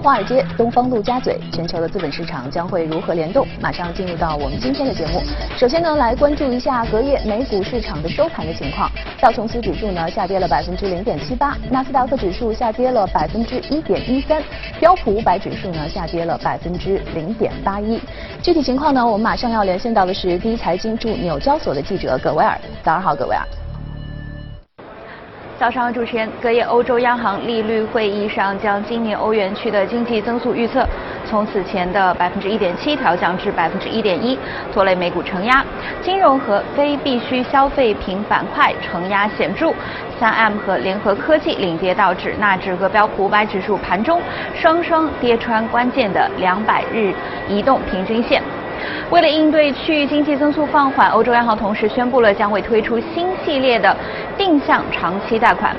[0.00, 3.46] 华尔街、东方陆家嘴，全球的资本市场将会如何联动？
[3.60, 5.22] 马上进入到我们今天的节目。
[5.56, 8.90] 首先呢，来关注一下隔夜美股市场的收盘的情况。
[9.20, 14.42] 道琼斯指数呢下跌了百分之零点七八，纳斯达克指数下跌了百分之一点一三，
[14.78, 18.00] 标普五百指数呢下跌了百分之零点八一。
[18.40, 22.56] 具体情况呢，我们马上要连线到的是第一财经驻纽交所的记者葛维尔。
[22.84, 23.42] 早上好，葛维尔。
[25.58, 30.86] 早上，主持人，隔夜欧洲央行利率会议上将今年欧元区的经济增速预测
[31.28, 34.38] 从此前的百分之一点七调降至百分之一点一，
[34.72, 35.64] 拖累美股承压，
[36.00, 39.72] 金融和非必需消费品板块承压显著，
[40.20, 44.22] 三 M 和联合科技领跌，导致纳指和标普五百指数盘中
[44.54, 47.12] 双双跌穿关键的两百日
[47.48, 48.40] 移动平均线。
[49.10, 53.96] 为了应对区域经济增速放缓，欧洲央行同时宣布了将会推出新系列的
[54.36, 55.74] 定向长期贷款。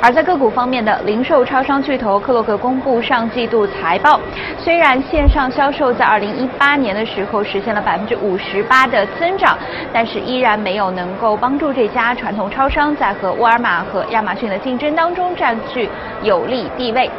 [0.00, 4.20] 而在个股方面的零售超商巨头克洛格公布上季度财报，
[4.56, 9.58] 虽然线上销售在2018年的时候实现了百分之五十八的增长，
[9.92, 15.88] 但是依然没有能够帮助这家传统超商在和沃尔玛和亚马逊的竞争当中占据
[16.22, 17.10] 有利地位。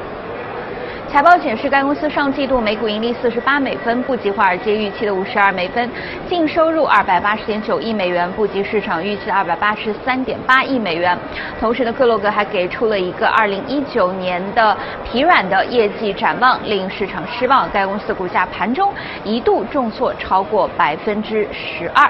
[1.14, 5.88] 财报显示，该公司上季度每股盈利四十八美分，不及华尔街预期的五十二美分；
[6.28, 11.16] 净收入二百八十点九亿美元，不及市场预期的二百八十三点八亿美元。
[11.60, 17.70] 同时呢，克洛格还给出了一个二零一九年的疲软的业绩展望，令市场失望。
[17.72, 18.92] 该公司的股价盘中
[19.24, 22.10] 一度重挫超过百分之十二。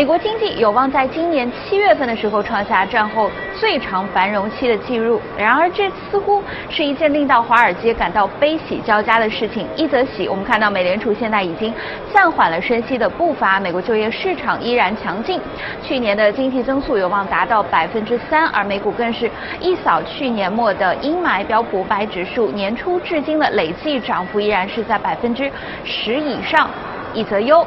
[0.00, 5.20] 美国经济有望在今年七月份的时候创下战后最长繁荣期的记录。
[5.36, 9.66] 然而，这似乎是一件令到华尔街感到悲喜交加的事情。
[9.76, 11.70] 一则喜，我们看到美联储现在已经
[12.14, 15.38] 暂缓了升息的步伐，美国就业市场依然强劲，
[15.82, 19.30] 去年的经济增速有望达到百分之三，而美股更是
[19.60, 25.52] 一扫去年末的阴霾，标普五百指数年初至今的累计涨幅依然是在百分之
[25.84, 26.70] 十以上。
[27.12, 27.66] 一则忧，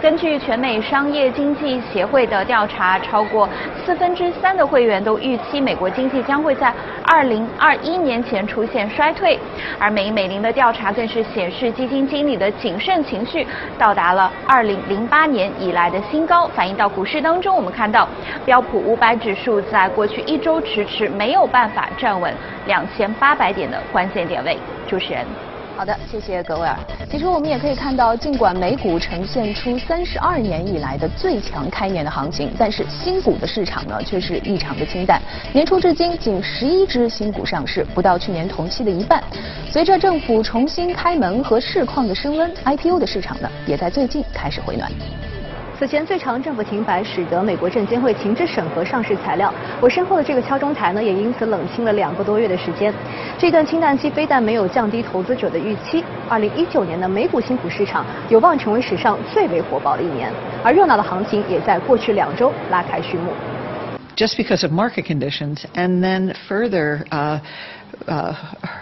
[0.00, 3.48] 根据全美商业经济协会的调查，超过
[3.84, 6.72] 四分之三的会员都预期美国经济将会在
[7.04, 9.38] 二零二一年前出现衰退，
[9.78, 13.46] 而美美林的调查更是显示，基金经理的谨慎情绪
[13.78, 16.46] 到达了二零零八年以来的新高。
[16.48, 18.08] 反映到股市当中，我们看到
[18.44, 22.32] 标普五百指数在过去一周迟迟没有办法站稳
[22.66, 24.56] 两千八百点的关键点位。
[24.86, 25.51] 主持人。
[25.76, 26.76] 好的，谢谢格威尔。
[27.10, 35.20] 其实我们也可以看到，尽管美股呈现出三十二年以来的最强开年的行情，但是新股的市场呢却是异常的清淡。
[35.52, 39.22] 年初至今，仅十一只新股上市，不到去年同期的一半。
[39.70, 44.90] 随着政府重新开门和市况的升温，IPO 的市场呢也在最近开始回暖。
[45.82, 49.52] 此前最长政府停摆，使得美国证监会停止审核上市材料。
[49.80, 52.94] 我身后的这个敲钟台呢，也因此冷清了两个多月的时间。
[53.36, 60.30] 这段清淡期非但没有降低投资者的预期，二零一九年的美股新股市场有望成为史上最为火爆的一年，
[60.62, 63.32] 而热闹的行情也在过去两周拉开序幕。
[64.14, 67.00] Just because of market conditions, and then further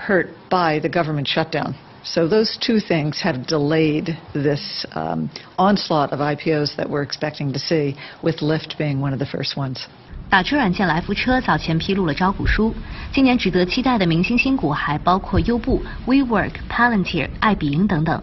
[0.06, 1.72] hurt by the government shutdown.
[2.02, 7.58] So those two things have delayed this um, onslaught of IPOs that we're expecting to
[7.58, 9.86] see, with Lyft being one of the first ones.
[10.28, 12.74] 打车软件来福车早前披露了招股书，
[13.12, 18.22] 今年值得期待的明星新股还包括优步、WeWork、Palantir、爱彼迎等等。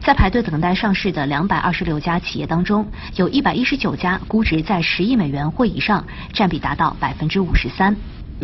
[0.00, 7.94] 在排队等待上市的两百二十六家企业当中，有一百一十九家估值在十亿美元或以上，占比达到百分之五十三。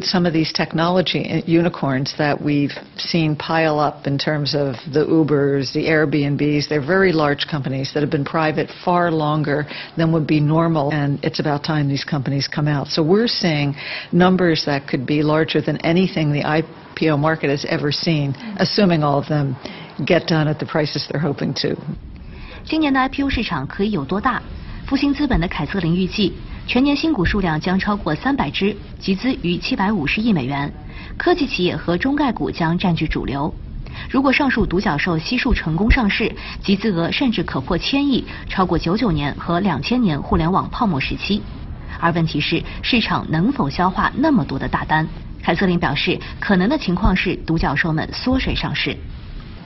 [0.02, 5.74] some of these technology unicorns that we've seen pile up in terms of the Ubers,
[5.74, 9.66] the Airbnbs, they're very large companies that have been private far longer
[9.98, 12.88] than would be normal, and it's about time these companies come out.
[12.88, 13.76] So we're seeing
[14.12, 19.18] numbers that could be larger than anything the IPO market has ever seen, assuming all
[19.18, 19.56] of them
[20.06, 21.76] get done at the prices they're hoping to.
[22.64, 24.42] 今年的 IPO 市场可以有多大？
[24.86, 26.34] 复兴资本的凯瑟琳预计。
[26.67, 30.73] 全年新股数量将超过三百只，集资逾七百五十亿美元。
[31.19, 33.53] 科技企业和中概股将占据主流。
[34.09, 36.33] 如果上述独角兽悉数成功上市，
[36.63, 41.43] 集资额甚至可破千亿，超过九九年和两千年互联网泡沫时期。
[42.01, 45.07] 而问题是，市场能否消化那么多的大单？
[45.43, 48.97] 凯瑟琳表示，可能的情况是独角兽们缩水上市。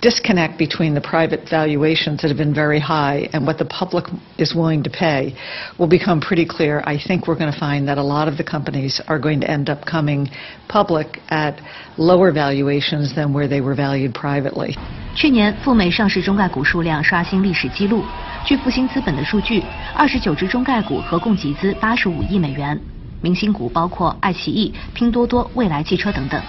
[0.01, 4.05] disconnect between the private valuations that have been very high and what the public
[4.39, 5.35] is willing to pay
[5.77, 6.81] will become pretty clear.
[6.85, 9.47] I think we're going to find that a lot of the companies are going to
[9.47, 10.27] end up coming
[10.67, 11.61] public at
[11.97, 14.75] lower valuations than where they were valued privately.
[15.13, 18.03] 去年赴美上市中概股数量刷新历史纪录。
[18.43, 19.61] 据复星资本的数据，
[19.95, 22.79] 二十九只中概股合共集资八十五亿美元。
[23.21, 26.41] 明星股包括爱奇艺、拼多多、蔚来汽车等等。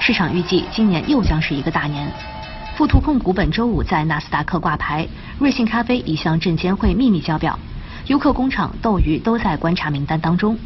[0.00, 2.10] 市场预计今年又将是一个大年。
[2.75, 7.57] 富途控股本周五在纳斯达克挂牌，瑞幸咖啡已向证监会秘密交表，
[8.07, 10.57] 优客工厂、斗鱼都在观察名单当中。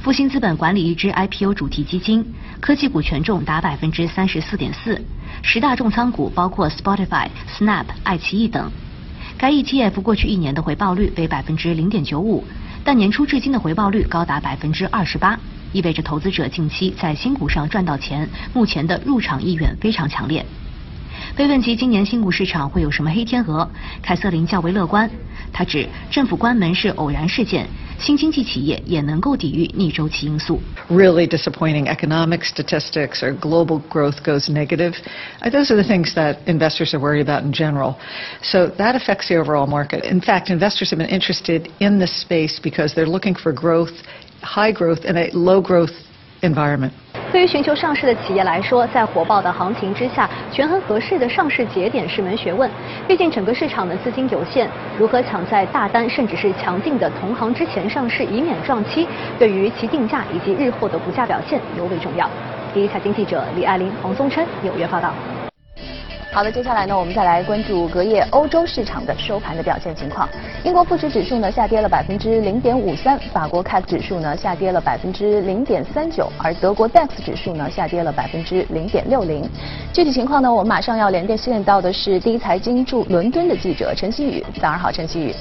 [0.00, 2.24] 复兴资本管理一支 IPO 主题基金，
[2.60, 5.04] 科技股权重达百分之三十四点四，
[5.42, 7.26] 十大重仓股包括 Spotify、
[7.58, 8.70] Snap、爱奇艺等。
[9.36, 12.44] 该 ETF 过去一年的回报率为百分之零点九五，
[12.84, 15.36] 但年初至今的回报率高达百分之二十八，
[15.72, 20.46] 意味着投资者近期在新股上赚到钱，目前的入场意愿非常强烈。
[21.35, 23.69] 被问及今年新股市场会有什么黑天鹅，
[24.01, 25.09] 凯瑟琳较为乐观。
[25.51, 27.65] 他指政府关门是偶然事件，
[27.97, 30.61] 新经济企业也能够抵御逆周期因素。
[30.89, 34.95] Really disappointing economic statistics or global growth goes negative.
[35.41, 37.95] Uh, those are the things that investors are worried about in general.
[38.41, 40.03] So that affects the overall market.
[40.03, 43.93] In fact, investors have been interested in this space because they're looking for growth,
[44.41, 45.91] high growth in a low growth
[46.42, 46.90] environment.
[47.32, 52.68] 对于寻求上市的企业来说，在火爆的行情之下，权衡合适的上市节点是门学问。
[53.06, 59.06] 毕竟整个市场的资金有限，如何抢在大单甚至是强劲的同行之前上市，以免撞期，
[59.38, 62.28] 对于其定价以及日后的股价表现尤为重要。
[62.74, 65.14] 第一财经记者李爱玲、黄松琛纽约报道。
[66.32, 70.28] 好的，接下来呢，我们再来关注隔夜欧洲市场的收盘的表现情况。
[70.62, 79.42] 英国富时指数呢下跌了百分之零点五三，法国 CAC 指数呢下跌了百分之零点三九，而德国 DAX 指数呢下跌了百分之零点六零。
[79.92, 84.46] 具体情况呢，我们马上要连线到的是第一财经驻伦敦的记者陈曦宇。
[84.60, 85.34] 早上好，陈曦宇。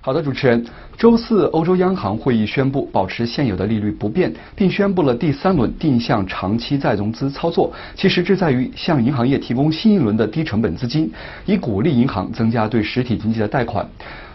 [0.00, 0.64] 好的，主持人。
[1.00, 11.10] 周四，欧洲央行会议宣布保持现有的利率不变，并宣布了第三轮定向长期再融资操作，其实质在于向银行业提供新一轮的低成本资金，
[11.46, 13.88] 以鼓励银行增加对实体经济的贷款。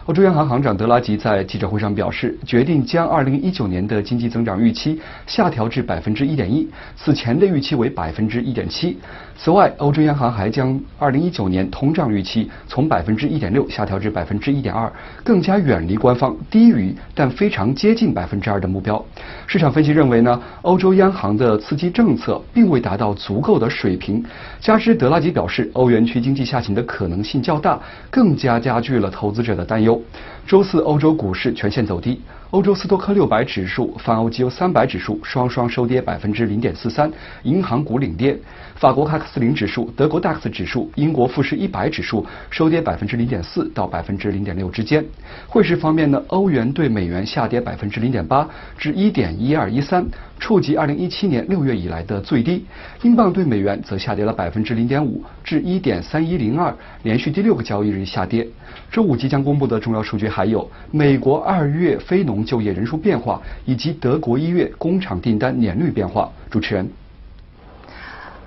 [0.06, 8.98] 欧洲央行行长德拉吉在记者会上表示，决定将2019年的经济增长预期下调至百分之一点一，此前的预期为百分之一点七。
[9.38, 14.90] 此外，欧洲央行还将2019年通胀预期从百分之一点六下调至百分之一点二，
[15.22, 19.04] 更加远离官方低于但非常接近百分之二的目标。
[19.46, 24.24] 市场分析认为呢，欧洲央行的刺激政策并未达到足够的水平，
[24.58, 27.78] 加之德拉吉表示欧元区经济下行的可能性较大，
[28.10, 30.00] 更加加剧了投资者的担忧。
[30.46, 32.20] 周四，欧洲股市全线走低。
[32.56, 37.12] 欧洲斯托克六百指数、泛欧绩优三百指数双双收跌百分之零点四三，
[37.42, 38.34] 银行股领跌。
[38.76, 45.04] 法国卡克斯林指数、德国 DAX 指数、英国富时一百指数收跌百分之零点四到百分之零点六之间。
[45.46, 48.48] 汇市方面呢，欧元对美元下跌百分之零点八
[48.78, 50.06] 至一点一二一三，
[50.38, 52.64] 触及二零一七年六月以来的最低。
[53.02, 58.46] 英镑对美元则下跌了百分之零点五至一点三一零二，连续第六个交易日下跌。
[58.90, 66.30] 周五即将公布的重要数据还有美国二月非农就业人数变化，以及德国一月工厂订单年率变化。
[66.50, 66.88] 主持人。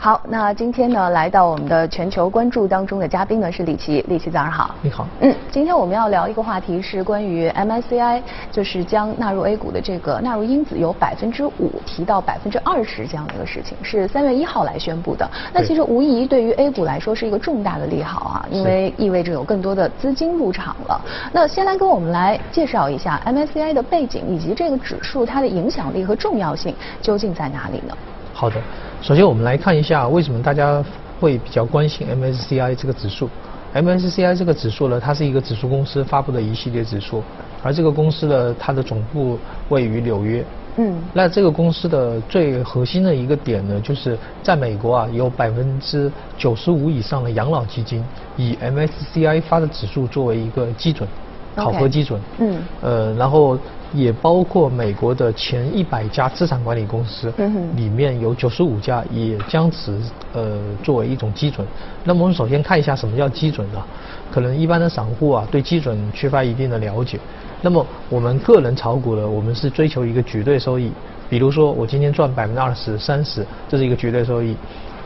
[0.01, 4.73] 好，那今天呢，来到我们的全球关注当中的嘉宾呢是李琦，李琦早上好。
[4.81, 5.05] 你好。
[5.19, 15.29] 嗯，今天我们要聊一个话题是关于 MSCI，就是将纳入 A 股的这个纳入因子由百分之五提到百分之二十这样的一个事情，是三月一号来宣布的。
[15.51, 21.01] 那其实无疑对于 A 股来说是一个重大的利好啊，因为意味着有更多的资金入场了。
[21.33, 27.93] 那先来跟我们来介绍一下 MSCI 的背景以及这个指数它的影响力和重要性究竟在哪里呢？
[28.33, 28.55] 好的。
[29.01, 30.83] 首先，我们来看一下为什么大家
[31.19, 33.29] 会比较关心 MSCI 这个指数。
[33.73, 37.23] MSCI 这个指数呢，它是一个指数公司发布的一系列指数，
[37.63, 39.39] 而这个公司呢，它的总部
[39.69, 40.43] 位于纽约。
[40.75, 41.01] 嗯。
[41.13, 48.03] 那这个公司的最核心的一个点呢，就是在美国啊，有百分之九十五以上的养老基金
[48.35, 51.07] 以 MSCI 发的指数作为一个基准。
[51.55, 53.57] 考核基准，嗯，呃，然后
[53.93, 57.33] 也包括美国的前一百家资产管理公司，
[57.75, 59.99] 里面有九十五家也将此
[60.33, 61.65] 呃作为一种基准。
[62.03, 63.85] 那么我们首先看一下什么叫基准啊？
[64.31, 67.19] 可能一般的散户啊对基准缺乏一定的了解。
[67.61, 70.91] 那么我们个人炒股呢，我们是追求一个绝对收益，
[71.29, 74.55] 比如说我今天赚百分之二十、三十，这是一个绝对收益。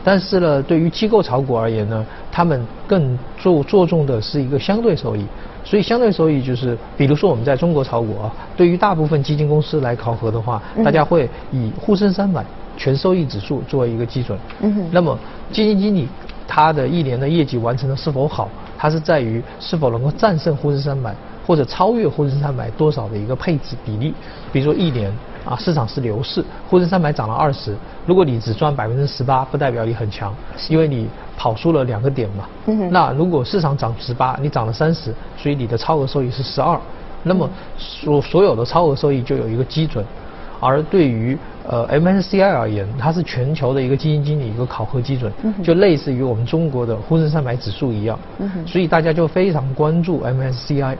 [0.04, 5.24] 但是呢，对于机构炒股而言呢，他们更注着重的是一个相对收益。
[5.64, 12.44] 所以相对收益就是，比如说我们在中国炒股啊，对于大部分基金公司来考核的话，大家会以沪深三百
[12.76, 14.38] 全收益指数作为一个基准。
[14.60, 15.18] 嗯那么
[15.50, 16.06] 基金经理
[16.46, 21.14] 他的一年的业绩完成的是否好，它是在于是否能够战胜沪深三百
[21.46, 24.12] 或者超越沪深三百多少的一个配置比例。
[24.52, 25.10] 比如说一年。
[25.44, 30.34] 啊，市场是牛市，沪深三百涨了二十，如果你只赚百分之十八，不代表你很强，
[30.68, 32.46] 因为你跑输了两个点嘛。
[32.90, 36.80] 那如果市场涨十八，你涨了三十，所以你的超额收益是十二，
[37.22, 40.04] 那么所所有的超额收益就有一个基准，
[40.60, 41.36] 而对于
[41.68, 45.30] 呃 MSCI 而言，它是全球的一个基金经理一个考核基准，
[45.62, 48.18] 就类似于我们中国的沪深三百指数一样。
[48.66, 50.96] 所以大家就非常关注 MSCI。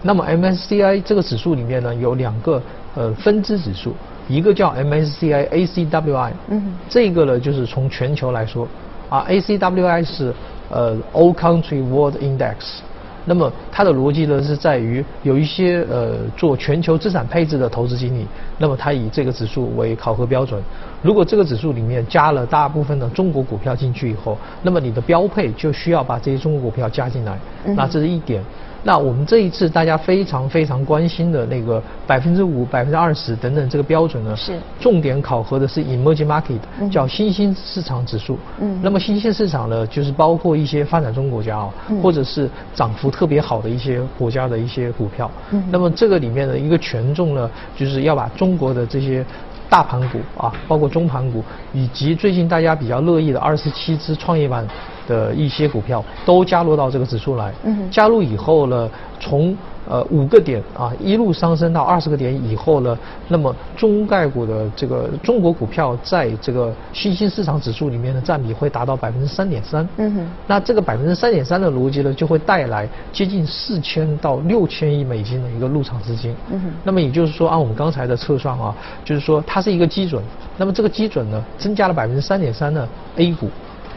[0.00, 2.62] 那么 MSCI 这个指数里面呢，有两个
[2.98, 3.94] 呃分支指数，
[4.26, 8.66] 一个叫 MSCI ACWI，嗯，这个呢就是从全球来说，
[9.08, 10.34] 啊 ACWI 是
[10.68, 12.80] 呃 All Country World Index。
[13.24, 18.26] 那么它的逻辑呢是在于有一些呃做全球资产配置的投资经理，
[18.56, 20.60] 那么他以这个指数为考核标准。
[21.02, 27.38] 如果这个指数里面加了大部分的中国股票进去以后，那么你的标配就需要把这些中国股票加进来。
[27.76, 28.42] 那这是一点。
[28.82, 38.38] 那我们这一次大家非常非常关心的那个百分之五、百分之二十等等这个标准呢，是重点考核的是 emerging market，叫新兴市场指数。
[38.60, 45.30] 嗯，那么新兴市场呢，就是包括一些发展中国家啊，或者是涨幅特别好的一些国家的一些股票。
[45.50, 49.24] 嗯，那么这个里面的一个权重呢，就是要把中国的这些。
[49.70, 51.44] 大盘股啊，包括中盘股，
[51.74, 54.66] 以及最近大家比较乐意的二十七只创业板
[55.08, 57.52] 的一些股票，都加入到这个指数来。
[57.64, 57.90] 嗯。
[57.90, 58.88] 加入以后呢，
[59.18, 59.56] 从
[59.88, 62.96] 呃五个点啊一路上升到二十个点以后呢，
[63.26, 69.86] 那么中概股的这个中国股票在这个新兴市场指数里面的占比会达到百分之三点三。
[69.98, 70.30] 嗯哼。
[70.46, 76.34] 那这个百分之三点三的逻辑呢，就会带来接近四千到六千亿美金的一个入场资金。
[76.50, 76.72] 嗯哼。
[76.82, 78.74] 那么也就是说，按我们刚才的测算啊，
[79.04, 79.58] 就是说它。
[79.58, 80.22] 它是一个基准，
[80.56, 83.48] 那么这个基准呢，增加了百分之三点三的 A 股，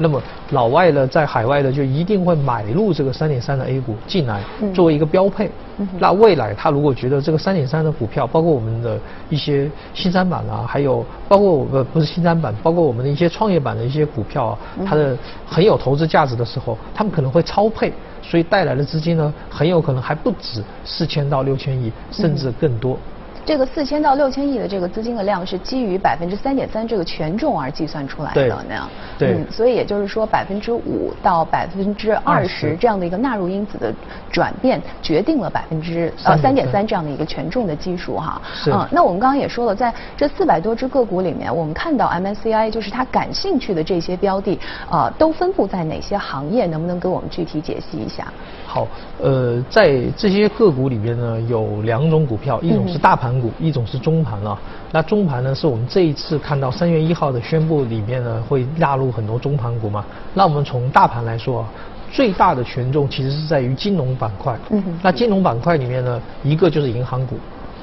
[0.01, 4.41] 那么老外呢，在海外呢，就一定会买入这个三点三的 A 股进来，
[4.73, 5.49] 作为一个标配。
[5.97, 17.91] 那未来他如果觉得这个三点三的股票，包括我们的一些新三板啊，还有包括我们不是新三板，包括我们的一些创业板的一些股票啊，它的很有投资价值的时候，他们可能会超配，
[18.21, 22.95] 所以带来的资金呢，很有可能还不止四千到六千亿，甚至更多。
[23.45, 33.93] 这个四千到六千亿的这个资金的量是基于百分之三点三这个权重而计算出来的那样，对，嗯，所以也就是说百分之五到百分之二十这样的一个纳入因子的
[34.31, 44.57] 转变，决定了百分之呃三点三这样的一个权重的基数哈，是，嗯，那我们刚刚也说了，在这四百多只个股里面，我们看到 MSCI 就是它感兴趣的这些标的，
[44.89, 46.65] 呃，都分布在哪些行业？
[46.67, 48.31] 能不能给我们具体解析一下？
[48.65, 48.87] 好，
[49.19, 54.57] 呃，在这些个股里边呢，有两种股票，一种是大盘股，一种是中盘啊。
[54.91, 60.03] 那中盘呢，是我们这一次看到三月一号的宣布里面呢，会纳入很多中盘股嘛。
[60.33, 61.69] 那我们从大盘来说啊，
[62.11, 64.57] 最大的权重其实是在于金融板块。
[64.69, 64.83] 嗯。
[65.01, 67.37] 那金融板块里面呢，一个就是银行股，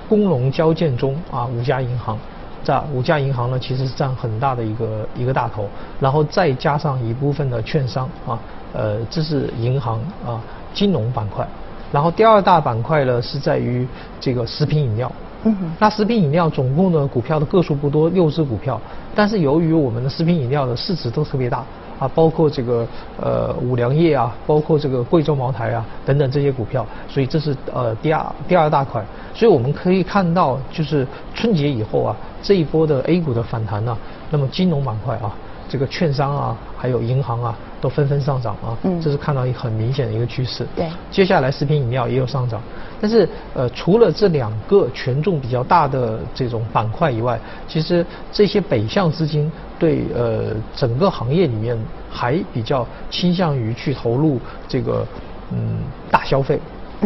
[0.09, 2.19] 工农交建中啊五家银行，
[2.64, 5.69] 这五家银行呢，其实是占很大的一个一个大头，
[6.00, 8.38] 然后再加上一部分的券商啊，
[8.73, 10.40] 呃，这是银行啊。
[10.75, 11.45] 金融板块，
[11.90, 13.88] 然后第二大板块呢是在于
[14.21, 15.11] 这个食品饮料。
[15.45, 15.54] 嗯。
[15.78, 18.80] 那食品饮料总共的股票的个数不多，六只股票，
[19.14, 21.64] 但是由于我们的食品饮料的市值都特别大
[21.99, 22.87] 啊，包括这个
[23.21, 29.04] 呃五粮液啊，包括这个贵州茅台啊等等这些股票，所以这是呃第二第二大块。
[29.35, 33.97] 所以我们可以看到，就是春节以后啊，这一波的 A 股的反弹呢，
[34.30, 35.35] 那么金融板块啊。
[35.68, 40.66] 这个券商啊，还有银行啊，都纷纷上涨啊，这是看到一很明显的一个趋势。
[40.75, 42.60] 对，接下来食品饮料也有上涨，
[43.00, 51.78] 但是呃，除了这两个权重比较大的这种板块以外，其实这些北向资金对呃整个行业里面
[52.10, 55.06] 还比较倾向于去投入这个
[55.52, 55.78] 嗯
[56.10, 56.60] 大消费，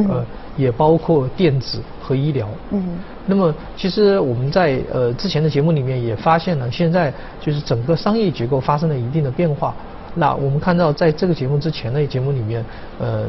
[0.09, 0.25] 呃。
[0.59, 2.47] 也包括电子和医疗。
[2.73, 2.99] 嗯。
[3.27, 9.75] 那么，其实我们在呃之前的节目里面也发现了，现在就是整个商业结构发生了一定的变化。
[10.15, 12.65] 那我们看到，在这个节目之前的节目里面，
[12.99, 13.27] 呃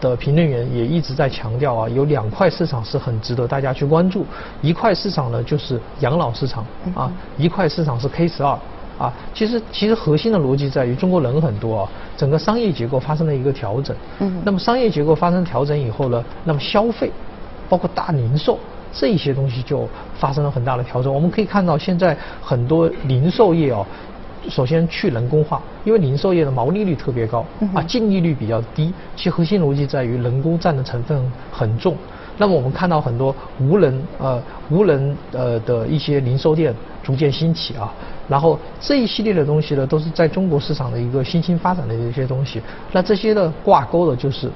[0.00, 4.24] 的评论员也一直在强调啊，有两块市场是很值得大家去关注。
[4.62, 6.64] 一块市场呢，就是养老市场
[6.94, 8.58] 啊；一块市场是 K 十二。
[8.96, 13.96] 啊，其实其实核心的逻辑在于中国人很多啊，整个商业结构发生了一个调整。
[14.20, 14.40] 嗯。
[14.44, 17.10] 那么商业结构发生调整以后呢，那么消费，
[17.68, 18.56] 包括大零售
[18.94, 21.12] 这一些东西就发生了很大的调整。
[21.12, 23.84] 我们可以看到现在很多零售业哦，
[24.48, 31.20] 首先去人工化，因为零售业的毛利率特别高，啊净利率比较低，其核心逻辑在于人工占的成分
[31.50, 31.96] 很重。
[32.36, 37.92] 那么我们看到很多无人呃无人呃的一些零售店逐渐兴起啊，
[38.28, 42.60] 然后这一系列的东西呢，都是在中国市场的一个新兴发展的一些东西。
[42.92, 44.50] 那这些的挂钩的就是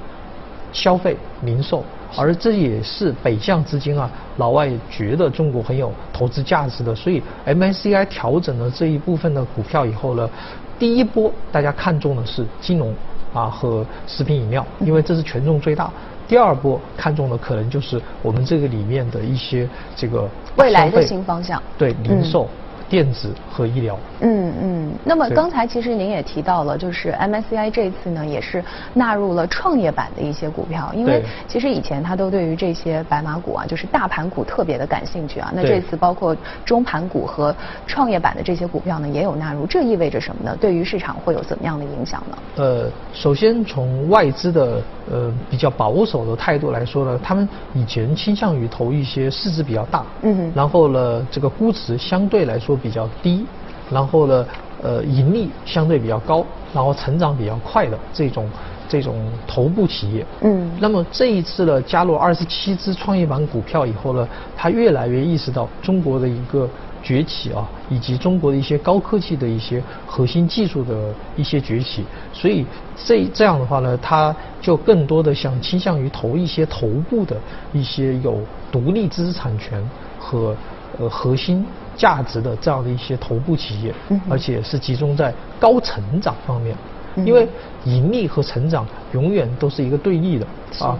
[0.73, 1.83] 消费零售，
[2.17, 10.29] 而这也是北向资金啊，老外觉得中国很有投资价值的，所以 MSCI 调整了这一部分的股票以后呢，
[10.77, 12.93] 第一波大家看中的是金融。
[13.31, 15.87] 啊和食品饮料，因为这是权重最大。
[16.27, 22.49] 第二波看中的可能就是我们这个里面的一些这个未来的新方向对零嗯售、
[22.89, 23.97] 电子和医疗。
[24.21, 35.51] 嗯嗯，那么刚才其实您也提到了，就是 MSCI 这次呢也是纳入了创业板的一些股票，因为其实以前它都对于这些白马股啊，就是大盘股特别的感兴趣啊。
[35.55, 37.55] 那这次包括中盘股和
[37.85, 40.57] 创业板的这些股票呢也有纳入，这意味着什么呢？
[40.59, 42.37] 对于市场会有怎么样的影响呢？
[42.57, 44.81] 呃，首先从外资的
[45.11, 53.45] 呃比较保守的态度来说呢，他们以前倾向于投一些市值比较大，嗯哼然后呢这个估值相对来说比较低，
[53.91, 54.45] 然后呢
[54.81, 58.49] 呃盈利相对比较高，然后成长比较快的这种
[58.87, 60.25] 这种头部企业。
[60.41, 66.67] 嗯那么这一次呢，加入二十七只创业板股票以后呢，他越来越意识到中国的一个
[67.01, 77.37] 崛起啊，以及中国的一些高科技的一些核心技术的一些崛起，所以这这样的话呢，他就更多的想倾向于投一些头部的
[77.71, 78.39] 一些有
[78.71, 79.81] 独立知识产权
[80.19, 80.55] 和
[80.99, 81.65] 呃核心
[81.99, 83.93] 价值的这样的一些头部企业，
[84.29, 86.73] 而且是集中在高成长方面。
[86.75, 87.45] 嗯因为
[87.83, 90.45] 盈利和成长永远都是一个对立的
[90.79, 90.97] 啊。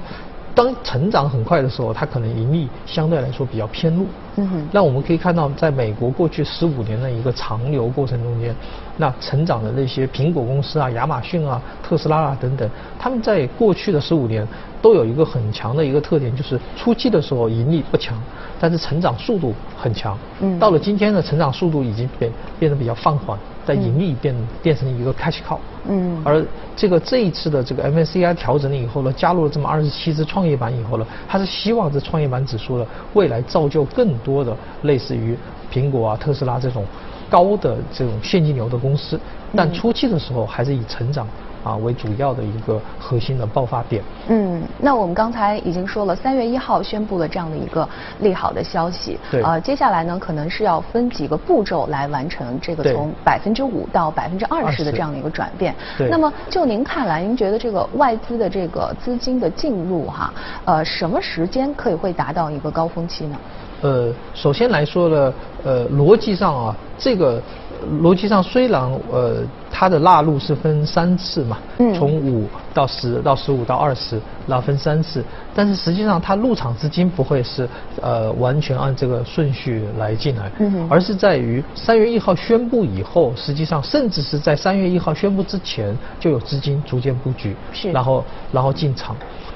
[0.60, 4.06] 当成长很快的时候，它可能盈利相对来说比较偏弱。
[4.36, 8.54] 嗯哼那我们可以看到，在美国过去十五年的一个长流过程中间，
[8.98, 14.46] 那成长的那些苹果公司啊、亚马逊啊、特斯拉啊等等，他们在过去的十五年
[14.82, 18.22] 都有一个很强的一个特点，就是初期的时候盈利不强，
[18.60, 20.18] 但是成长速度很强。
[20.42, 23.40] 嗯到了今天的成长速度已经变变得比较放缓，
[23.70, 25.60] 但盈利变变成一个 cash cow。
[25.88, 26.44] 嗯而
[26.76, 35.38] 这个这一次的这个 MSCI 调整了以后呢，加入了这么二十七只创业板以后呢，它是希望这创业板指数呢未来造就更多的类似于
[35.72, 36.84] 苹果啊、特斯拉这种
[37.30, 39.20] 高的这种现金流的公司，
[39.56, 41.28] 但初期的时候还是以成长
[41.64, 44.04] 啊为主要的一个核心的爆发点。
[44.28, 47.88] 嗯，那我们刚才已经说了，三月一号宣布了这样的一个
[48.20, 49.20] 利好的消息。
[49.32, 55.76] 对呃，接下来呢，可能是要分几个步骤来完成这个从百分之五到百分之二十的这样的一个转变。
[55.98, 60.34] 对那么就您看来，您觉得这个外资的这个资金的进入哈，
[60.66, 63.38] 呃，什么时间可以会达到一个高峰期呢？
[63.82, 67.69] 呃，首先来说呢，呃，逻辑上啊，这个呃
[68.02, 69.38] 逻辑上虽然呃
[69.72, 71.94] 它的纳入是分三次嘛，嗯。
[71.94, 75.24] 从五到十到十五到二十，然后分三次，
[75.56, 77.68] 但是实际上它入场资金不会是
[78.02, 87.92] 呃完全按这个顺序来进来，嗯而是在于三月一号宣布以后，实际上甚至是在三月一号宣布之前就有资金逐渐布局，是。
[87.92, 89.16] 然后然后进场，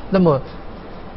[0.10, 0.40] 那么。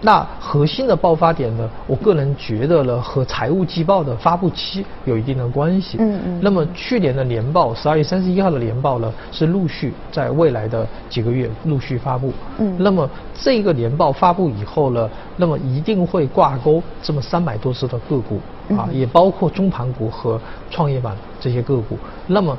[0.02, 5.96] 那核心的爆发点呢，我个人觉得呢，和财务季报的发布期有一定的关系。
[6.00, 12.32] 嗯嗯那么去年的年报，十二月三十一号的年报呢，是陆续在未来的几个月陆续发布。
[12.59, 18.37] 嗯那么这个年报发布以后呢，那么一定会挂钩这么三百多只的个股
[18.76, 21.98] 啊，嗯也包括中盘股和创业板这些个股。
[22.26, 22.56] 那么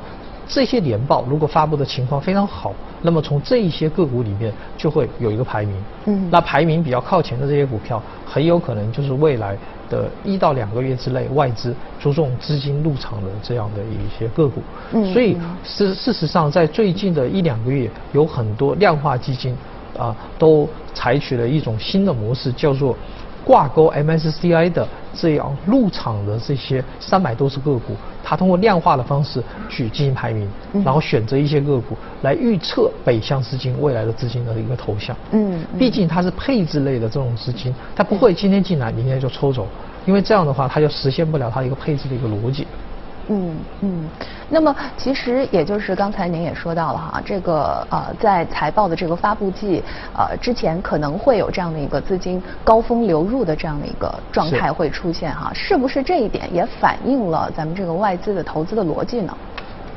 [0.48, 5.76] 这些年报如果发布的情况非常好，那么从这一些个股里面就会有一个排名。
[6.06, 9.56] 嗯那排名比较靠前的这些股票，很有可能就是未来
[9.90, 14.62] 的一到两个月之内外资注重资金入场的这样的一些个股。
[14.92, 19.54] 嗯所以嗯事事实上，在最近的一两个月，有很多量化基金
[19.98, 22.96] 啊，都采取了一种新的模式，叫做
[23.44, 35.16] 挂钩 MSCI 的这样入场的这些三百多只个股，它通过量化的方式去进行排名，嗯然后选择一些个股来预测北向资金未来的资金的一个投向。
[35.32, 39.66] 嗯嗯毕竟它是配置类的这种资金，它不会今天进来明天就抽走，
[40.04, 42.66] 因为这样的话它就实现不了它一个配置的一个逻辑。
[43.30, 44.08] 嗯嗯，
[44.48, 49.82] 那么其实也就是刚才您也说到了哈，这个呃在财报的这个发布季
[50.16, 59.36] 呃之前可能会有这样的一个资金高峰流入的这样的一个状态会出现哈，是不是这一点也反映了咱们这个外资的投资的逻辑呢？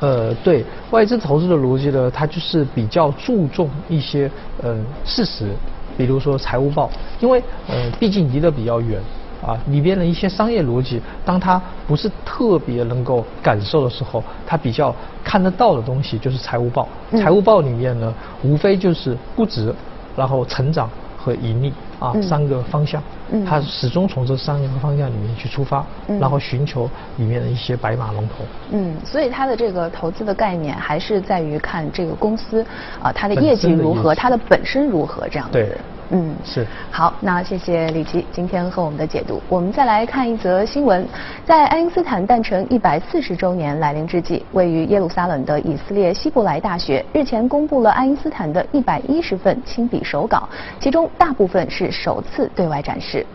[0.01, 4.29] 呃，对外资投资的逻辑呢，它就是比较注重一些
[4.61, 5.47] 呃事实，
[5.95, 6.89] 比如说财务报，
[7.19, 8.99] 因为呃毕竟离得比较远
[9.45, 16.87] 啊，里边的一些商业逻辑，当他不是特别能够感受的时候，他比较看得到的东西就是财务报。
[17.11, 19.73] 嗯财务报里面呢，无非就是估值，
[20.15, 23.01] 然后成长和盈利啊、嗯三个方向。
[23.33, 28.45] 嗯它始终从这三个方向里面去出发，嗯然后寻求里面的一些白马龙头。
[28.71, 32.63] 嗯，所以他的这个投资的概念还是在于看这个公司
[33.01, 35.53] 啊、它的业绩如何，它的本身如何这样子。
[35.53, 35.77] 对
[36.13, 36.67] 嗯，是。
[36.91, 39.41] 好，那谢谢李琦今天和我们的解读。
[39.47, 41.07] 我们再来看一则新闻，
[41.45, 50.47] 在爱因斯坦诞辰一百四十周年来临之际，位于耶路撒冷的以色列希伯来大学日前公布了爱因斯坦的一百一十份亲笔手稿，
[50.81, 53.25] 其中大部分是首次对外展示。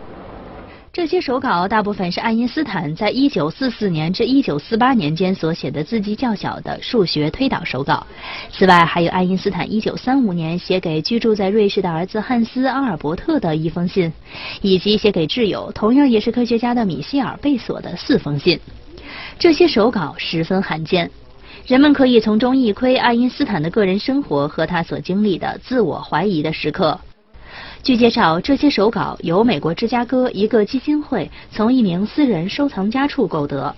[0.97, 8.03] 这些手稿大部分是爱因斯坦在1944年至1948年间所写的字迹较小的数学推导手稿。
[8.51, 14.11] 此外，还有爱因斯坦1935年写给居住在瑞士的儿子汉斯·阿尔伯特的一封信，
[14.63, 18.59] 以及写给挚友同样也是科学家的米歇尔·贝索的四封信。
[19.37, 21.11] 这些手稿十分罕见，
[21.67, 26.99] 人们可以从中一窥爱因斯坦的个人生活和他所经历的自我怀疑的时刻。
[27.83, 33.73] 据介绍，这些手稿由美国芝加哥一个基金会从一名私人收藏家处购得，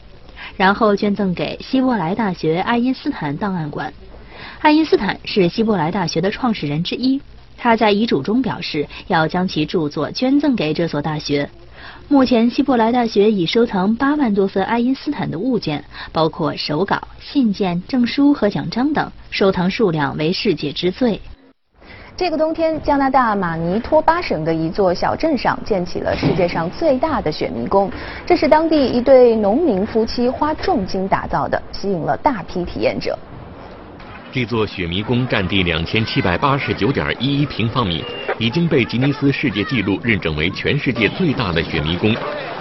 [0.58, 3.94] 然后捐赠给希伯来大学爱因斯坦档案馆。
[4.62, 7.22] 爱因斯坦是希伯来大学的创始人之一，
[7.56, 11.48] 他在遗嘱中表示要将其著作捐赠给这所大学。
[12.08, 21.22] 目前，希伯来大学已收藏八万多份爱因斯坦的物件，包括手稿、信件、证书和奖章等，收藏数量为世界之最。
[22.20, 27.90] 这个冬天，加拿大马尼托巴省的一座小镇上建起了世界上最大的雪迷宫。
[28.26, 33.18] 这是当地一对农民夫妻花重金打造的，吸引了大批体验者。
[34.34, 38.04] 这座雪迷宫占地两千七百八十九点一一平方米，
[38.38, 42.14] 已经被吉尼斯世界纪录认证为全世界最大的雪迷宫。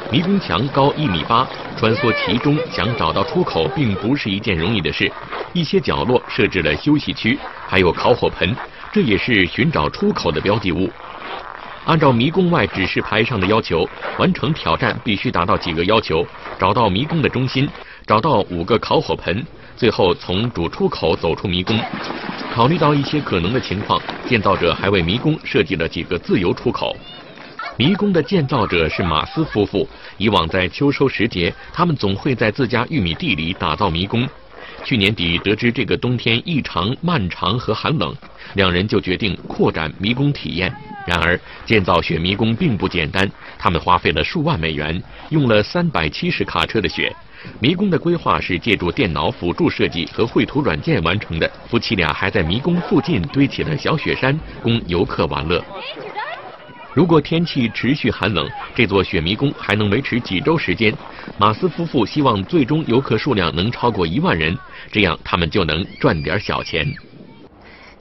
[0.09, 1.45] 迷宫墙高一米八，
[1.77, 5.11] 穿梭其中想找到出口并不是一件容易的事。
[5.53, 8.55] 一些角落设置了休息区，还有烤火盆。
[8.93, 10.91] 这也是寻找出口的标记物。
[11.85, 16.27] 按照迷宫外指示牌上的要求，完成挑战必须达到几个要求：
[16.59, 17.67] 找到迷宫的中心，
[18.07, 19.43] 找到五个烤火盆，
[19.75, 21.79] 最后从主出口走出迷宫。
[22.53, 26.95] 考虑到一些可能的情况，建造者还为迷宫设计了几个自由出口。
[27.77, 29.89] 迷宫的建造者是马斯夫妇。
[30.17, 34.29] 以往在秋收时节，他们总会在自家玉米地里打造迷宫。
[34.85, 38.15] 去年底得知这个冬天异常漫长和寒冷，
[38.55, 40.73] 两人就决定扩展迷宫体验。
[41.07, 47.15] 然而，建造雪迷宫并不简单，他们花费了数万美元，用了三百七十卡车的雪。
[47.61, 51.51] 迷宫的规划是借助电脑辅助设计和绘图软件完成的。
[51.69, 55.65] 夫妻俩还在迷宫附近堆起了小雪山，供游客玩乐。
[56.95, 60.93] 如果天气持续寒冷，这座雪迷宫还能维持几周时间。
[61.37, 64.57] 马斯夫妇希望最终游客数量能超过一万人，
[64.91, 66.87] 这样他们就能赚点小钱。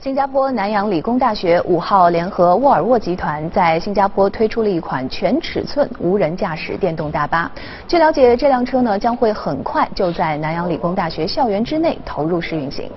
[0.00, 7.50] 新加坡南洋理工大学五号联合沃尔沃集团在新加坡推出了一款全尺寸无人驾驶电动大巴。
[7.86, 12.90] 据了解，这辆车呢将会很快就在南洋理工大学校园之内投入试运行。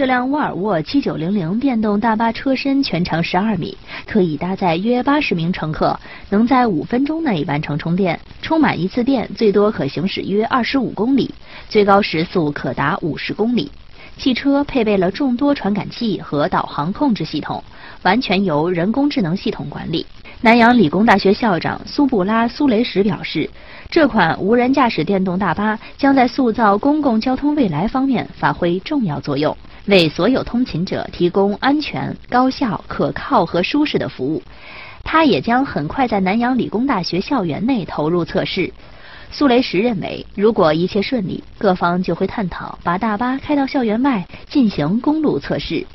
[0.00, 8.18] 这辆沃尔沃7900电动大巴车身全长12米，可以搭载约80名乘客，能在5分钟内完成充电。
[8.40, 11.34] 充满一次电最多可行驶约25公里，
[11.68, 13.70] 最高时速可达50公里。
[14.16, 17.62] 汽车配备了众多传感器和导航控制系统，
[18.02, 20.06] 完全由人工智能系统管理。
[20.40, 23.50] 南洋理工大学校长苏布拉苏雷什表示，
[23.90, 29.54] 这款无人驾驶电动大巴将在塑造公共交通未来方面发挥重要作用。
[29.90, 34.42] 为所有通勤者提供安全、高效、可靠和舒适的服务。
[35.04, 38.72] 它也将很快在南洋理工大学校园内投入测试。
[39.32, 45.86] 苏雷石认为，如果一切顺利，各方就会探讨把大巴开到校园外进行公路测试。